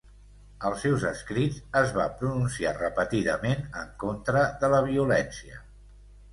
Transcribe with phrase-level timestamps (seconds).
[0.69, 5.65] Als seus escrits es va pronunciar repetidament en contra de la violència.